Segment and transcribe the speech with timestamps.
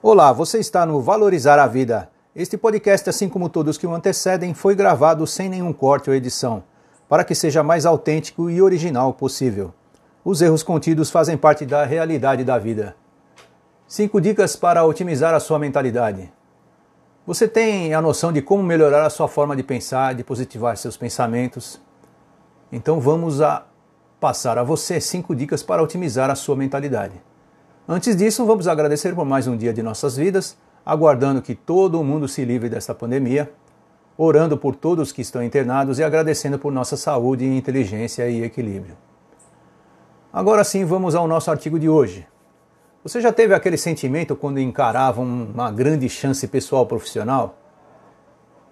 [0.00, 2.08] Olá, você está no Valorizar a Vida.
[2.32, 6.62] Este podcast, assim como todos que o antecedem, foi gravado sem nenhum corte ou edição,
[7.08, 9.74] para que seja mais autêntico e original possível.
[10.24, 12.94] Os erros contidos fazem parte da realidade da vida.
[13.88, 16.32] Cinco dicas para otimizar a sua mentalidade.
[17.26, 20.96] Você tem a noção de como melhorar a sua forma de pensar, de positivar seus
[20.96, 21.80] pensamentos?
[22.70, 23.66] Então vamos a
[24.20, 27.20] passar a você cinco dicas para otimizar a sua mentalidade.
[27.90, 32.28] Antes disso, vamos agradecer por mais um dia de nossas vidas, aguardando que todo mundo
[32.28, 33.50] se livre desta pandemia,
[34.14, 38.94] orando por todos que estão internados e agradecendo por nossa saúde, inteligência e equilíbrio.
[40.30, 42.26] Agora sim, vamos ao nosso artigo de hoje.
[43.02, 47.56] Você já teve aquele sentimento quando encarava uma grande chance pessoal profissional?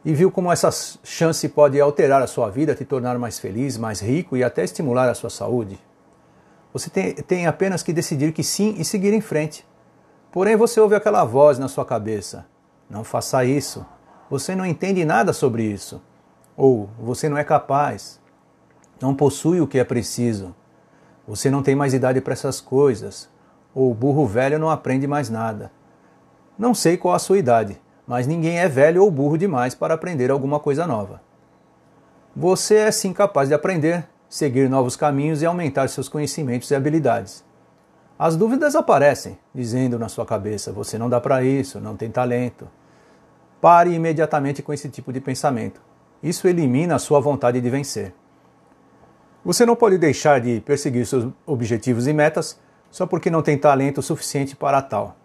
[0.05, 0.69] E viu como essa
[1.03, 5.09] chance pode alterar a sua vida, te tornar mais feliz, mais rico e até estimular
[5.09, 5.79] a sua saúde?
[6.77, 9.67] Você tem, tem apenas que decidir que sim e seguir em frente.
[10.31, 12.45] Porém, você ouve aquela voz na sua cabeça:
[12.91, 13.87] não faça isso.
[14.29, 16.03] Você não entende nada sobre isso.
[16.55, 18.21] Ou você não é capaz.
[19.01, 20.55] Não possui o que é preciso.
[21.27, 23.27] Você não tem mais idade para essas coisas.
[23.75, 25.73] Ou o burro velho não aprende mais nada.
[26.59, 30.31] Não sei qual a sua idade, mas ninguém é velho ou burro demais para aprender
[30.31, 31.23] alguma coisa nova.
[32.37, 34.07] Você é sim capaz de aprender,
[34.37, 37.43] seguir novos caminhos e aumentar seus conhecimentos e habilidades.
[38.19, 42.69] As dúvidas aparecem, dizendo na sua cabeça: você não dá para isso, não tem talento.
[43.63, 45.81] Pare imediatamente com esse tipo de pensamento.
[46.23, 48.13] Isso elimina a sua vontade de vencer.
[49.43, 54.03] Você não pode deixar de perseguir seus objetivos e metas só porque não tem talento
[54.03, 55.17] suficiente para tal.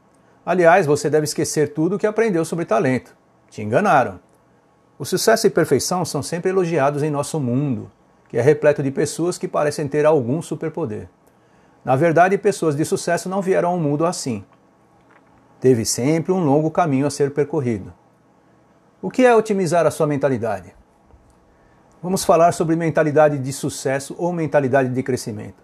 [0.45, 3.14] Aliás, você deve esquecer tudo o que aprendeu sobre talento.
[3.50, 4.22] Te enganaram.
[4.98, 7.92] O sucesso e perfeição são sempre elogiados em nosso mundo,
[8.31, 11.09] que é repleto de pessoas que parecem ter algum superpoder.
[11.83, 14.41] Na verdade, pessoas de sucesso não vieram ao mundo assim.
[15.59, 17.93] Teve sempre um longo caminho a ser percorrido.
[19.02, 20.73] O que é otimizar a sua mentalidade?
[22.02, 25.61] Vamos falar sobre mentalidade de sucesso ou mentalidade de crescimento.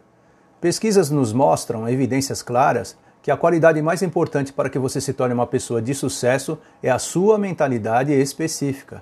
[0.60, 5.34] Pesquisas nos mostram evidências claras que a qualidade mais importante para que você se torne
[5.34, 9.02] uma pessoa de sucesso é a sua mentalidade específica.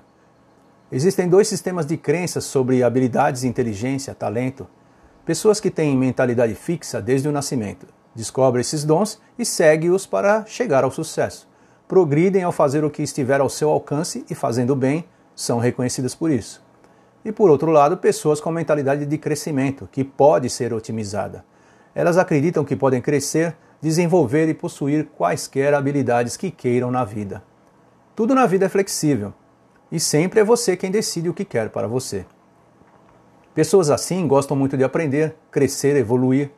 [0.90, 4.68] Existem dois sistemas de crenças sobre habilidades, inteligência, talento.
[5.24, 10.84] Pessoas que têm mentalidade fixa desde o nascimento descobrem esses dons e seguem-os para chegar
[10.84, 11.48] ao sucesso.
[11.88, 15.04] Progridem ao fazer o que estiver ao seu alcance e, fazendo bem,
[15.34, 16.64] são reconhecidas por isso.
[17.24, 21.44] E por outro lado, pessoas com mentalidade de crescimento, que pode ser otimizada.
[21.96, 27.42] Elas acreditam que podem crescer, desenvolver e possuir quaisquer habilidades que queiram na vida.
[28.14, 29.34] Tudo na vida é flexível
[29.90, 32.26] e sempre é você quem decide o que quer para você.
[33.54, 36.50] Pessoas assim gostam muito de aprender, crescer, evoluir,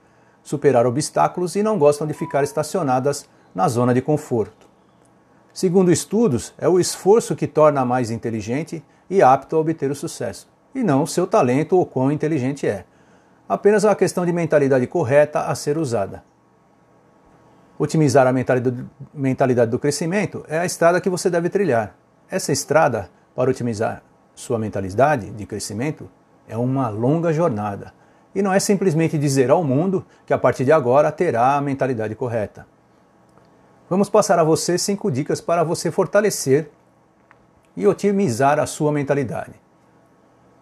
[0.43, 4.67] superar obstáculos e não gostam de ficar estacionadas na zona de conforto.
[5.53, 10.49] Segundo estudos, é o esforço que torna mais inteligente e apto a obter o sucesso,
[10.75, 12.85] e não seu talento ou quão inteligente é.
[13.49, 16.23] Apenas uma questão de mentalidade correta a ser usada.
[17.79, 18.33] Otimizar a
[19.15, 21.97] mentalidade do crescimento é a estrada que você deve trilhar.
[22.29, 24.03] Essa estrada para otimizar
[24.35, 26.11] sua mentalidade de crescimento
[26.49, 27.95] é uma longa jornada
[28.35, 32.17] e não é simplesmente dizer ao mundo que a partir de agora terá a mentalidade
[32.17, 32.67] correta.
[33.89, 36.69] Vamos passar a você cinco dicas para você fortalecer
[37.77, 39.55] e otimizar a sua mentalidade.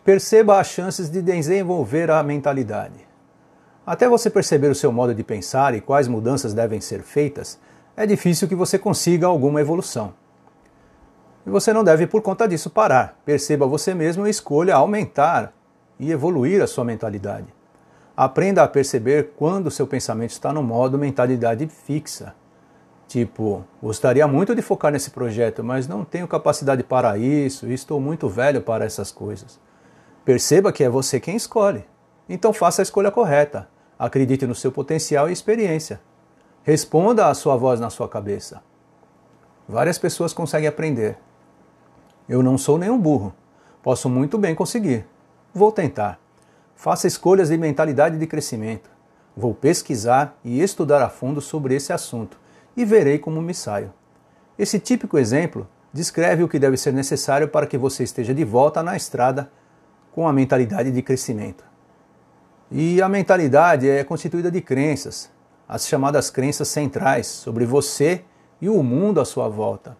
[0.04, 3.08] Perceba as chances de desenvolver a mentalidade.
[3.86, 7.58] Até você perceber o seu modo de pensar e quais mudanças devem ser feitas,
[7.96, 10.12] é difícil que você consiga alguma evolução.
[11.46, 13.20] E você não deve, por conta disso, parar.
[13.24, 15.52] Perceba você mesmo e escolha aumentar
[15.98, 17.46] e evoluir a sua mentalidade.
[18.16, 22.34] Aprenda a perceber quando seu pensamento está no modo mentalidade fixa.
[23.06, 28.00] Tipo, gostaria muito de focar nesse projeto, mas não tenho capacidade para isso e estou
[28.00, 29.60] muito velho para essas coisas.
[30.24, 31.84] Perceba que é você quem escolhe.
[32.28, 33.68] Então faça a escolha correta.
[33.96, 36.00] Acredite no seu potencial e experiência.
[36.64, 38.60] Responda à sua voz na sua cabeça.
[39.68, 41.16] Várias pessoas conseguem aprender,
[42.28, 43.34] eu não sou nenhum burro.
[43.82, 45.06] Posso muito bem conseguir.
[45.54, 46.18] Vou tentar.
[46.74, 48.90] Faça escolhas de mentalidade de crescimento.
[49.36, 52.38] Vou pesquisar e estudar a fundo sobre esse assunto
[52.76, 53.92] e verei como me saio.
[54.58, 58.82] Esse típico exemplo descreve o que deve ser necessário para que você esteja de volta
[58.82, 59.50] na estrada
[60.12, 61.64] com a mentalidade de crescimento.
[62.70, 65.30] E a mentalidade é constituída de crenças,
[65.68, 68.24] as chamadas crenças centrais sobre você
[68.60, 69.96] e o mundo à sua volta.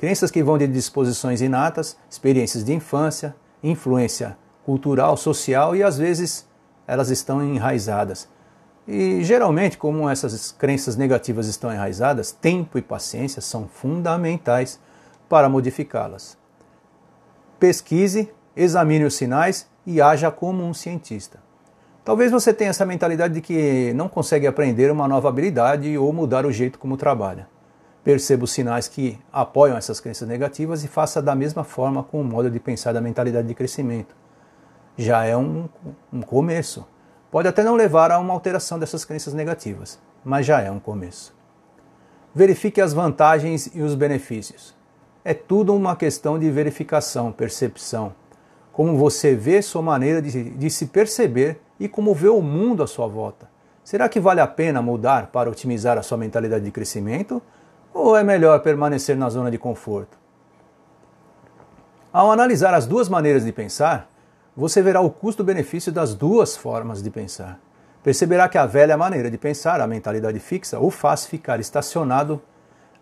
[0.00, 6.48] Crenças que vão de disposições inatas, experiências de infância, influência cultural, social e às vezes
[6.86, 8.26] elas estão enraizadas.
[8.88, 14.80] E geralmente, como essas crenças negativas estão enraizadas, tempo e paciência são fundamentais
[15.28, 16.38] para modificá-las.
[17.58, 21.40] Pesquise, examine os sinais e haja como um cientista.
[22.02, 26.46] Talvez você tenha essa mentalidade de que não consegue aprender uma nova habilidade ou mudar
[26.46, 27.59] o jeito como trabalha.
[28.02, 32.24] Perceba os sinais que apoiam essas crenças negativas e faça da mesma forma com o
[32.24, 34.14] modo de pensar da mentalidade de crescimento.
[34.96, 35.68] Já é um,
[36.12, 36.86] um começo.
[37.30, 41.34] Pode até não levar a uma alteração dessas crenças negativas, mas já é um começo.
[42.34, 44.74] Verifique as vantagens e os benefícios.
[45.22, 48.14] É tudo uma questão de verificação, percepção.
[48.72, 52.86] Como você vê sua maneira de, de se perceber e como vê o mundo à
[52.86, 53.48] sua volta.
[53.84, 57.42] Será que vale a pena mudar para otimizar a sua mentalidade de crescimento?
[57.92, 60.18] Ou é melhor permanecer na zona de conforto?
[62.12, 64.08] Ao analisar as duas maneiras de pensar,
[64.56, 67.58] você verá o custo-benefício das duas formas de pensar.
[68.02, 72.40] Perceberá que a velha maneira de pensar, a mentalidade fixa, o faz ficar estacionado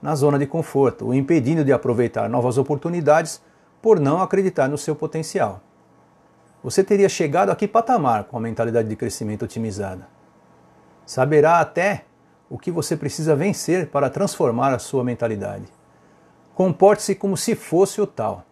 [0.00, 3.40] na zona de conforto, o impedindo de aproveitar novas oportunidades
[3.80, 5.60] por não acreditar no seu potencial.
[6.62, 10.08] Você teria chegado a que patamar com a mentalidade de crescimento otimizada?
[11.06, 12.04] Saberá até
[12.50, 15.66] o que você precisa vencer para transformar a sua mentalidade.
[16.54, 18.44] Comporte-se como se fosse o tal.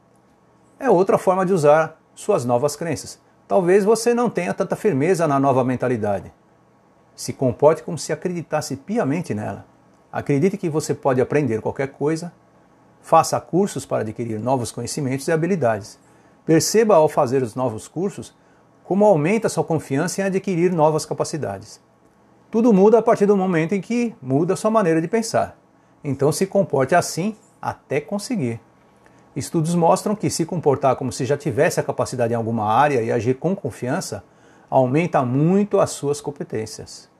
[0.78, 3.18] É outra forma de usar suas novas crenças.
[3.48, 6.32] Talvez você não tenha tanta firmeza na nova mentalidade.
[7.14, 9.64] Se comporte como se acreditasse piamente nela.
[10.12, 12.32] Acredite que você pode aprender qualquer coisa.
[13.00, 15.98] Faça cursos para adquirir novos conhecimentos e habilidades.
[16.44, 18.34] Perceba ao fazer os novos cursos
[18.84, 21.80] como aumenta sua confiança em adquirir novas capacidades.
[22.50, 25.58] Tudo muda a partir do momento em que muda sua maneira de pensar.
[26.02, 28.60] Então se comporte assim até conseguir.
[29.34, 33.12] Estudos mostram que se comportar como se já tivesse a capacidade em alguma área e
[33.12, 34.24] agir com confiança
[34.70, 37.10] aumenta muito as suas competências.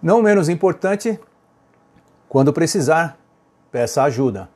[0.00, 1.18] Não menos importante,
[2.28, 3.18] quando precisar,
[3.70, 4.48] peça ajuda.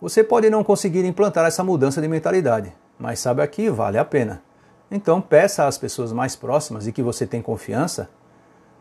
[0.00, 4.42] Você pode não conseguir implantar essa mudança de mentalidade, mas sabe aqui vale a pena.
[4.90, 8.08] Então peça às pessoas mais próximas e que você tem confiança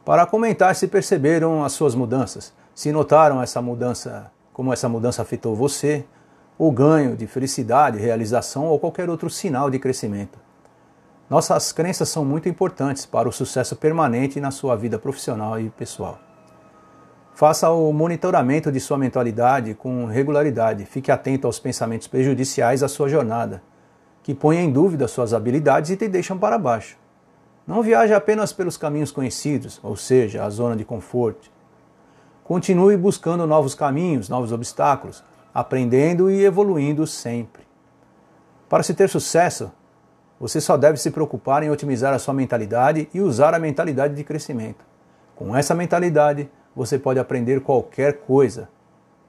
[0.05, 5.55] para comentar se perceberam as suas mudanças, se notaram essa mudança, como essa mudança afetou
[5.55, 6.05] você,
[6.57, 10.37] o ganho de felicidade, realização ou qualquer outro sinal de crescimento.
[11.29, 16.19] Nossas crenças são muito importantes para o sucesso permanente na sua vida profissional e pessoal.
[17.33, 20.85] Faça o monitoramento de sua mentalidade com regularidade.
[20.85, 23.63] Fique atento aos pensamentos prejudiciais à sua jornada,
[24.23, 26.97] que põem em dúvida suas habilidades e te deixam para baixo.
[27.67, 31.51] Não viaje apenas pelos caminhos conhecidos, ou seja, a zona de conforto.
[32.43, 35.23] Continue buscando novos caminhos, novos obstáculos,
[35.53, 37.63] aprendendo e evoluindo sempre.
[38.67, 39.71] Para se ter sucesso,
[40.39, 44.23] você só deve se preocupar em otimizar a sua mentalidade e usar a mentalidade de
[44.23, 44.83] crescimento.
[45.35, 48.67] Com essa mentalidade, você pode aprender qualquer coisa.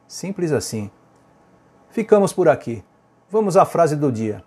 [0.09, 0.91] Simples assim.
[1.91, 2.83] Ficamos por aqui.
[3.31, 4.43] Vamos à frase do dia.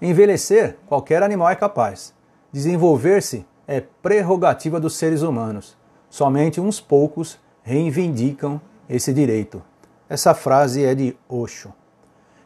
[0.00, 2.14] Envelhecer, qualquer animal é capaz.
[2.52, 5.76] Desenvolver-se é prerrogativa dos seres humanos.
[6.08, 9.62] Somente uns poucos reivindicam esse direito.
[10.08, 11.72] Essa frase é de Osho.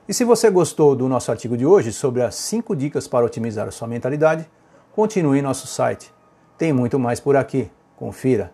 [0.08, 3.69] E se você gostou do nosso artigo de hoje sobre as 5 dicas para otimizar
[3.69, 4.48] a sua mentalidade,
[4.93, 6.12] continue em nosso site.
[6.58, 7.70] Tem muito mais por aqui.
[7.96, 8.52] Confira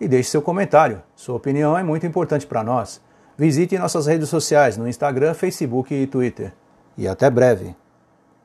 [0.00, 1.02] e deixe seu comentário.
[1.14, 3.00] Sua opinião é muito importante para nós.
[3.36, 6.52] Visite nossas redes sociais no Instagram, Facebook e Twitter.
[6.96, 7.74] E até breve!